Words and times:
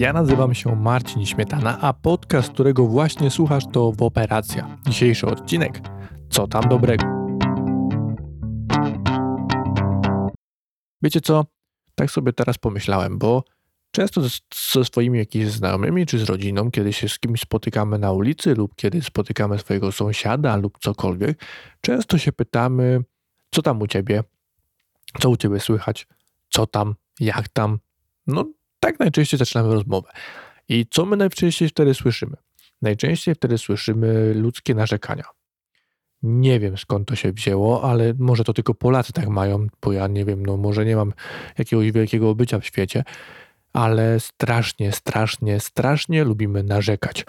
Ja 0.00 0.12
nazywam 0.12 0.54
się 0.54 0.76
Marcin 0.76 1.26
Śmietana, 1.26 1.80
a 1.80 1.92
podcast, 1.92 2.52
którego 2.52 2.86
właśnie 2.86 3.30
słuchasz, 3.30 3.64
to 3.72 3.92
Operacja. 3.98 4.78
Dzisiejszy 4.86 5.26
odcinek. 5.26 5.80
Co 6.30 6.48
tam 6.48 6.68
dobrego? 6.68 7.06
Wiecie 11.02 11.20
co? 11.20 11.46
Tak 11.94 12.10
sobie 12.10 12.32
teraz 12.32 12.58
pomyślałem, 12.58 13.18
bo 13.18 13.44
często 13.90 14.20
ze 14.72 14.84
swoimi 14.84 15.18
jakimiś 15.18 15.48
znajomymi 15.48 16.06
czy 16.06 16.18
z 16.18 16.22
rodziną, 16.22 16.70
kiedy 16.70 16.92
się 16.92 17.08
z 17.08 17.18
kimś 17.18 17.40
spotykamy 17.40 17.98
na 17.98 18.12
ulicy 18.12 18.54
lub 18.54 18.74
kiedy 18.76 19.02
spotykamy 19.02 19.58
swojego 19.58 19.92
sąsiada 19.92 20.56
lub 20.56 20.78
cokolwiek, 20.78 21.44
często 21.80 22.18
się 22.18 22.32
pytamy, 22.32 23.04
co 23.50 23.62
tam 23.62 23.82
u 23.82 23.86
ciebie, 23.86 24.24
co 25.20 25.30
u 25.30 25.36
ciebie 25.36 25.60
słychać, 25.60 26.06
co 26.48 26.66
tam, 26.66 26.94
jak 27.20 27.48
tam. 27.48 27.78
No, 28.26 28.44
tak 28.80 29.00
najczęściej 29.00 29.38
zaczynamy 29.38 29.74
rozmowę. 29.74 30.08
I 30.68 30.86
co 30.90 31.06
my 31.06 31.16
najczęściej 31.16 31.68
wtedy 31.68 31.94
słyszymy? 31.94 32.36
Najczęściej 32.82 33.34
wtedy 33.34 33.58
słyszymy 33.58 34.34
ludzkie 34.34 34.74
narzekania. 34.74 35.24
Nie 36.22 36.60
wiem 36.60 36.78
skąd 36.78 37.08
to 37.08 37.16
się 37.16 37.32
wzięło, 37.32 37.84
ale 37.84 38.14
może 38.18 38.44
to 38.44 38.52
tylko 38.52 38.74
Polacy 38.74 39.12
tak 39.12 39.28
mają, 39.28 39.66
bo 39.82 39.92
ja 39.92 40.06
nie 40.06 40.24
wiem, 40.24 40.46
no 40.46 40.56
może 40.56 40.84
nie 40.84 40.96
mam 40.96 41.12
jakiegoś 41.58 41.92
wielkiego 41.92 42.34
bycia 42.34 42.58
w 42.58 42.66
świecie, 42.66 43.04
ale 43.72 44.20
strasznie, 44.20 44.92
strasznie, 44.92 45.60
strasznie 45.60 46.24
lubimy 46.24 46.62
narzekać. 46.62 47.24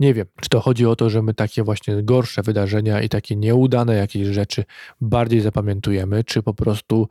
Nie 0.00 0.14
wiem, 0.14 0.26
czy 0.40 0.48
to 0.48 0.60
chodzi 0.60 0.86
o 0.86 0.96
to, 0.96 1.10
że 1.10 1.22
my 1.22 1.34
takie 1.34 1.62
właśnie 1.62 2.02
gorsze 2.02 2.42
wydarzenia 2.42 3.02
i 3.02 3.08
takie 3.08 3.36
nieudane 3.36 3.94
jakieś 3.94 4.28
rzeczy 4.28 4.64
bardziej 5.00 5.40
zapamiętujemy, 5.40 6.24
czy 6.24 6.42
po 6.42 6.54
prostu 6.54 7.08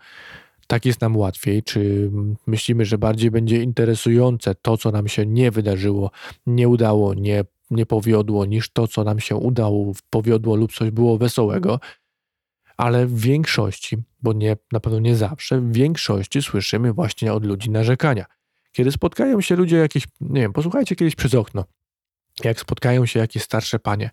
tak 0.72 0.86
jest 0.86 1.02
nam 1.02 1.18
łatwiej, 1.18 1.64
czy 1.64 2.12
myślimy, 2.48 2.86
że 2.86 2.98
bardziej 2.98 3.32
będzie 3.32 3.64
interesujące 3.64 4.56
to, 4.56 4.78
co 4.78 4.92
nam 4.92 5.08
się 5.08 5.26
nie 5.26 5.52
wydarzyło, 5.52 6.12
nie 6.46 6.70
udało, 6.70 7.14
nie, 7.14 7.44
nie 7.72 7.86
powiodło, 7.86 8.46
niż 8.46 8.70
to, 8.70 8.88
co 8.88 9.04
nam 9.04 9.20
się 9.20 9.36
udało, 9.36 9.94
powiodło 10.10 10.56
lub 10.56 10.74
coś 10.74 10.92
było 10.92 11.18
wesołego. 11.18 11.80
Ale 12.78 13.06
w 13.06 13.20
większości, 13.20 13.98
bo 14.22 14.34
nie, 14.34 14.58
na 14.72 14.80
pewno 14.80 15.00
nie 15.00 15.16
zawsze, 15.16 15.62
w 15.62 15.72
większości 15.72 16.42
słyszymy 16.42 16.94
właśnie 16.94 17.34
od 17.34 17.46
ludzi 17.46 17.70
narzekania. 17.70 18.26
Kiedy 18.72 18.92
spotkają 18.92 19.42
się 19.42 19.56
ludzie 19.56 19.78
jakieś, 19.78 20.08
nie 20.22 20.42
wiem, 20.42 20.54
posłuchajcie 20.54 20.96
kiedyś 20.96 21.16
przez 21.16 21.36
okno, 21.36 21.66
jak 22.44 22.60
spotkają 22.60 23.06
się 23.06 23.20
jakieś 23.20 23.44
starsze 23.44 23.80
panie, 23.80 24.10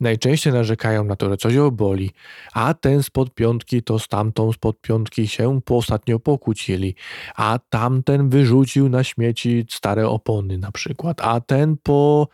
najczęściej 0.00 0.52
narzekają 0.52 1.04
na 1.04 1.16
to, 1.16 1.28
że 1.28 1.36
coś 1.36 1.54
boli, 1.72 2.10
a 2.52 2.74
ten 2.74 3.02
spod 3.02 3.34
piątki 3.34 3.82
to 3.82 3.98
z 3.98 4.08
tamtą 4.08 4.52
spod 4.52 4.80
piątki 4.80 5.28
się 5.28 5.60
ostatnio 5.70 6.18
pokłócili, 6.18 6.94
a 7.34 7.58
tamten 7.70 8.28
wyrzucił 8.28 8.88
na 8.88 9.04
śmieci 9.04 9.66
stare 9.70 10.08
opony 10.08 10.58
na 10.58 10.72
przykład, 10.72 11.20
a 11.20 11.40
ten 11.40 11.76
po, 11.82 12.28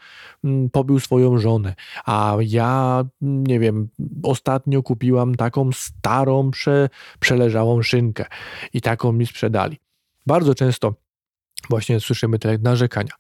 mm, 0.45 0.71
pobił 0.71 1.01
swoją 1.01 1.39
żonę, 1.39 1.75
a 2.05 2.37
ja, 2.41 3.05
nie 3.21 3.61
wiem, 3.61 3.89
ostatnio 4.23 4.83
kupiłam 4.83 5.35
taką 5.35 5.71
starą, 5.73 6.51
prze, 6.51 6.89
przeleżałą 7.21 7.83
szynkę 7.83 8.25
i 8.73 8.81
taką 8.81 9.13
mi 9.13 9.27
sprzedali. 9.27 9.77
Bardzo 10.27 10.55
często 10.55 10.95
właśnie 11.71 12.01
słyszymy 12.01 12.39
te 12.39 12.59
narzekania. 12.59 13.13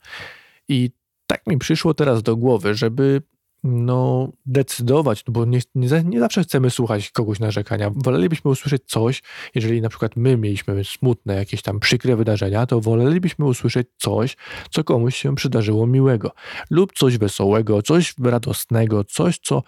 I 0.69 0.91
tak 1.27 1.47
mi 1.47 1.58
przyszło 1.58 1.94
teraz 1.94 2.22
do 2.22 2.36
głowy, 2.36 2.75
żeby 2.75 3.22
no, 3.67 4.33
decydować, 4.47 5.25
no 5.27 5.33
bo 5.33 5.45
nie, 5.45 5.61
nie, 5.75 6.05
nie, 6.05 6.20
zawsze 6.20 6.42
chcemy 6.42 6.70
słuchać 6.70 7.11
kogoś 7.11 7.39
narzekania. 7.39 7.91
Wolelibyśmy 7.95 8.50
usłyszeć 8.50 8.83
coś, 8.86 9.22
jeżeli 9.55 9.81
na 9.81 9.89
przykład 9.89 10.17
my 10.17 10.36
mieliśmy 10.36 10.84
smutne, 10.84 11.34
jakieś 11.34 11.62
tam 11.62 11.81
przykre 11.81 12.17
wydarzenia, 12.17 12.67
to 12.67 12.81
wolelibyśmy 12.81 13.44
usłyszeć 13.44 13.89
coś, 13.98 14.37
co 14.70 14.84
komuś 14.84 15.17
się 15.17 15.34
przydarzyło 15.34 15.87
miłego, 15.87 16.31
lub 16.70 16.92
coś 16.92 17.19
wesołego, 17.19 17.83
coś 17.83 18.14
radosnego, 18.25 19.05
coś, 19.05 19.39
co, 19.39 19.62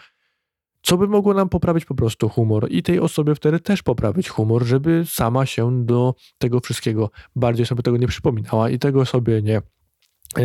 co 0.82 0.98
by 0.98 1.08
mogło 1.08 1.34
nam 1.34 1.48
poprawić 1.48 1.84
po 1.84 1.94
prostu 1.94 2.28
humor 2.28 2.66
i 2.70 2.82
tej 2.82 3.00
osobie 3.00 3.34
wtedy 3.34 3.60
też 3.60 3.82
poprawić 3.82 4.28
humor, 4.28 4.64
żeby 4.64 5.04
sama 5.06 5.46
się 5.46 5.84
do 5.84 6.14
tego 6.38 6.60
wszystkiego 6.60 7.10
bardziej 7.36 7.66
sobie 7.66 7.82
tego 7.82 7.96
nie 7.96 8.08
przypominała 8.08 8.70
i 8.70 8.78
tego 8.78 9.06
sobie 9.06 9.42
nie 9.42 9.62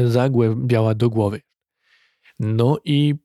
zagłębiała 0.05 0.95
do 0.95 1.09
głowy. 1.09 1.41
No 2.39 2.77
i 2.85 3.15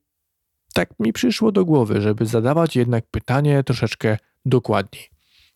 tak 0.79 0.99
mi 0.99 1.13
przyszło 1.13 1.51
do 1.51 1.65
głowy, 1.65 2.01
żeby 2.01 2.25
zadawać 2.25 2.75
jednak 2.75 3.05
pytanie 3.11 3.63
troszeczkę 3.63 4.17
dokładniej. 4.45 5.09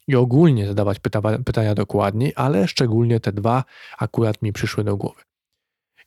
I 0.08 0.16
ogólnie 0.16 0.68
zadawać 0.68 1.00
pyta 1.00 1.22
pytania 1.46 1.76
dokładniej, 1.76 2.34
ale 2.36 2.68
szczególnie 2.68 3.20
te 3.20 3.32
dwa 3.32 3.64
akurat 3.98 4.42
mi 4.42 4.54
przyszły 4.54 4.84
do 4.84 4.98
głowy. 4.98 5.22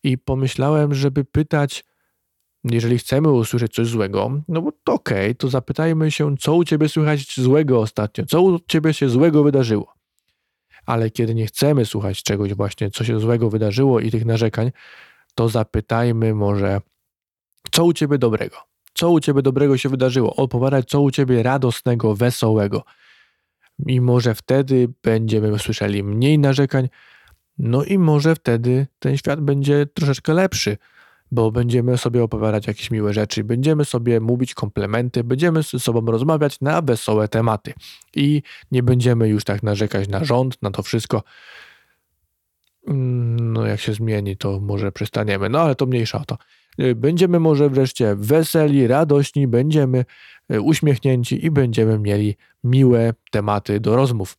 I 0.03 0.19
pomyślałem, 0.19 0.95
żeby 0.95 1.25
pytać, 1.25 1.85
jeżeli 2.65 2.99
chcemy 2.99 3.31
usłyszeć 3.31 3.75
coś 3.75 3.87
złego, 3.87 4.43
no 4.49 4.63
bo 4.63 4.73
to 4.85 4.93
okej, 4.93 5.27
okay, 5.27 5.35
to 5.35 5.49
zapytajmy 5.49 6.11
się, 6.11 6.37
co 6.37 6.55
u 6.55 6.65
ciebie 6.65 6.89
słychać 6.89 7.37
złego 7.37 7.81
ostatnio, 7.81 8.27
co 8.27 8.43
u 8.43 8.61
ciebie 8.61 8.95
się 8.95 9.09
złego 9.09 9.43
wydarzyło. 9.43 9.95
Ale 10.87 11.11
kiedy 11.11 11.35
nie 11.35 11.47
chcemy 11.47 11.85
słuchać 11.85 12.23
czegoś 12.23 12.55
właśnie, 12.55 12.91
co 12.91 13.05
się 13.05 13.21
złego 13.21 13.51
wydarzyło 13.51 14.01
i 14.01 14.11
tych 14.11 14.25
narzekań, 14.25 14.71
to 15.35 15.49
zapytajmy 15.49 16.35
może, 16.35 16.81
co 17.71 17.85
u 17.85 17.93
ciebie 17.93 18.19
dobrego 18.19 18.76
co 18.97 19.11
u 19.11 19.21
ciebie 19.21 19.43
dobrego 19.43 19.79
się 19.79 19.89
wydarzyło, 19.89 20.37
opowiadać, 20.37 20.89
co 20.89 21.01
u 21.01 21.11
ciebie 21.11 21.43
radosnego, 21.43 22.15
wesołego. 22.15 22.85
I 23.87 24.01
może 24.01 24.35
wtedy 24.35 24.89
będziemy 25.03 25.59
słyszeli 25.59 26.03
mniej 26.03 26.39
narzekań, 26.39 26.89
no 27.59 27.85
i 27.85 27.99
może 27.99 28.35
wtedy 28.35 28.87
ten 28.99 29.17
świat 29.17 29.41
będzie 29.41 29.87
troszeczkę 29.87 30.35
lepszy, 30.35 30.77
bo 31.31 31.51
będziemy 31.51 31.99
sobie 31.99 32.23
opowiadać 32.23 32.67
jakieś 32.67 32.91
miłe 32.91 33.13
rzeczy, 33.13 33.45
będziemy 33.45 33.85
sobie 33.85 34.21
mówić 34.21 34.55
komplementy, 34.55 35.25
będziemy 35.25 35.63
ze 35.63 35.81
sobą 35.81 36.13
rozmawiać 36.13 36.61
na 36.61 36.83
wesołe 36.83 37.29
tematy 37.29 37.75
i 38.15 38.43
nie 38.71 38.83
będziemy 38.83 39.29
już 39.29 39.45
tak 39.45 39.63
narzekać 39.63 40.09
na 40.09 40.25
rząd, 40.25 40.63
na 40.63 40.71
to 40.71 40.83
wszystko. 40.83 41.23
Mm, 42.89 43.53
no, 43.53 43.67
jak 43.67 43.81
się 43.81 43.93
zmieni, 43.93 44.37
to 44.37 44.61
może 44.61 44.93
przestaniemy, 44.93 45.49
no 45.49 45.61
ale 45.61 45.75
to 45.75 45.87
mniejsza 45.87 46.21
o 46.21 46.25
to. 46.25 46.39
Y, 46.81 46.95
będziemy 46.95 47.41
może 47.41 47.71
wreszcie 47.71 48.17
weseli, 48.17 48.87
radośni, 48.87 49.47
będziemy 49.47 50.05
y, 50.53 50.61
uśmiechnięci 50.61 51.47
i 51.47 51.51
będziemy 51.51 51.99
mieli 51.99 52.37
miłe 52.65 53.15
tematy 53.31 53.81
do 53.81 53.97
rozmów. 53.97 54.39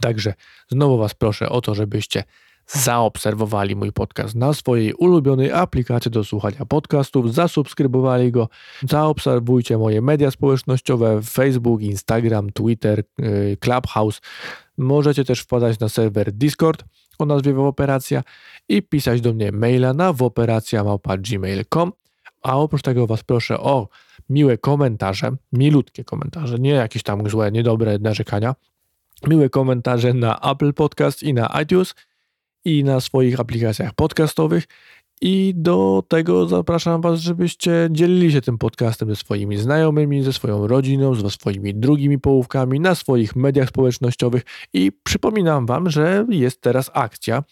Także 0.00 0.34
znowu 0.68 0.98
Was 0.98 1.14
proszę 1.14 1.48
o 1.48 1.60
to, 1.60 1.74
żebyście 1.74 2.24
zaobserwowali 2.66 3.76
mój 3.76 3.92
podcast 3.92 4.34
na 4.34 4.52
swojej 4.52 4.94
ulubionej 4.94 5.52
aplikacji 5.52 6.10
do 6.10 6.24
słuchania 6.24 6.66
podcastów, 6.68 7.34
zasubskrybowali 7.34 8.32
go, 8.32 8.48
zaobserwujcie 8.88 9.78
moje 9.78 10.02
media 10.02 10.30
społecznościowe 10.30 11.22
Facebook, 11.22 11.82
Instagram, 11.82 12.50
Twitter, 12.52 13.02
y, 13.20 13.56
Clubhouse. 13.60 14.20
Możecie 14.78 15.24
też 15.24 15.40
wpadać 15.40 15.78
na 15.78 15.88
serwer 15.88 16.32
Discord 16.32 16.84
o 17.18 17.26
nazwie 17.26 17.52
Woperacja 17.52 18.22
i 18.68 18.82
pisać 18.82 19.20
do 19.20 19.32
mnie 19.34 19.52
maila 19.52 19.94
na 19.94 20.12
woperacja.gmail.com 20.12 21.92
a 22.42 22.56
oprócz 22.56 22.82
tego 22.82 23.06
Was 23.06 23.22
proszę 23.22 23.60
o 23.60 23.88
miłe 24.30 24.58
komentarze, 24.58 25.30
milutkie 25.52 26.04
komentarze, 26.04 26.58
nie 26.58 26.70
jakieś 26.70 27.02
tam 27.02 27.30
złe, 27.30 27.52
niedobre 27.52 27.98
narzekania, 27.98 28.54
miłe 29.26 29.48
komentarze 29.48 30.14
na 30.14 30.40
Apple 30.40 30.72
Podcast 30.72 31.22
i 31.22 31.34
na 31.34 31.60
iTunes 31.62 31.94
i 32.64 32.84
na 32.84 33.00
swoich 33.00 33.40
aplikacjach 33.40 33.94
podcastowych. 33.94 34.64
I 35.20 35.54
do 35.56 36.02
tego 36.08 36.48
zapraszam 36.48 37.00
Was, 37.00 37.20
żebyście 37.20 37.88
dzielili 37.90 38.32
się 38.32 38.40
tym 38.40 38.58
podcastem 38.58 39.08
ze 39.08 39.16
swoimi 39.16 39.56
znajomymi, 39.56 40.22
ze 40.22 40.32
swoją 40.32 40.66
rodziną, 40.66 41.14
ze 41.14 41.30
swoimi 41.30 41.74
drugimi 41.74 42.18
połówkami 42.18 42.80
na 42.80 42.94
swoich 42.94 43.36
mediach 43.36 43.68
społecznościowych. 43.68 44.42
I 44.72 44.92
przypominam 45.02 45.66
Wam, 45.66 45.90
że 45.90 46.26
jest 46.28 46.60
teraz 46.60 46.90
akcja, 46.94 47.44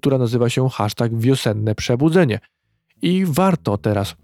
która 0.00 0.18
nazywa 0.18 0.48
się 0.48 0.68
hashtag 0.68 1.18
wiosenne 1.18 1.74
przebudzenie. 1.74 2.40
I 3.02 3.24
warto 3.28 3.78
teraz 3.78 4.16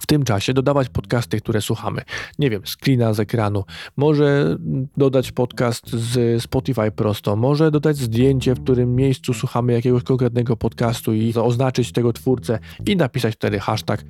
w 0.00 0.06
tym 0.06 0.22
czasie 0.22 0.54
dodawać 0.54 0.88
podcasty, 0.88 1.40
które 1.40 1.60
słuchamy. 1.60 2.02
Nie 2.38 2.50
wiem, 2.50 2.62
screena 2.66 3.14
z 3.14 3.20
ekranu, 3.20 3.64
może 3.96 4.56
dodać 4.96 5.32
podcast 5.32 5.90
z 5.90 6.42
Spotify 6.42 6.90
prosto, 6.90 7.36
może 7.36 7.70
dodać 7.70 7.96
zdjęcie, 7.96 8.54
w 8.54 8.62
którym 8.62 8.96
miejscu 8.96 9.34
słuchamy 9.34 9.72
jakiegoś 9.72 10.02
konkretnego 10.02 10.56
podcastu 10.56 11.12
i 11.14 11.34
oznaczyć 11.34 11.92
tego 11.92 12.12
twórcę 12.12 12.58
i 12.86 12.96
napisać 12.96 13.34
wtedy 13.34 13.58
hashtag 13.58 14.04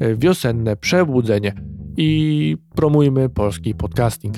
e, 0.00 0.14
wiosenne 0.14 0.76
przebudzenie 0.76 1.54
i 1.96 2.56
promujmy 2.74 3.28
polski 3.28 3.74
podcasting. 3.74 4.36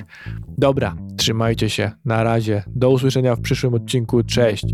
Dobra, 0.59 0.97
trzymajcie 1.17 1.71
się, 1.71 1.91
na 2.05 2.23
razie, 2.23 2.63
do 2.67 2.91
usłyszenia 2.91 3.37
w 3.37 3.41
przyszłym 3.41 3.75
odcinku, 3.75 4.23
cześć! 4.23 4.65